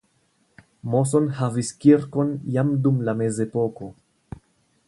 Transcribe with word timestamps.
Moson 0.93 1.27
havis 1.41 1.69
kirkon 1.85 2.33
jam 2.57 2.75
dum 2.87 3.01
la 3.11 3.19
mezepoko. 3.23 3.95